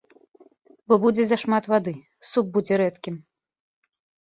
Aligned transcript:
Бо 0.91 0.97
будзе 1.03 1.23
зашмат 1.33 1.63
вады, 1.73 1.95
суп 2.31 2.45
будзе 2.59 2.73
рэдкім. 2.85 3.15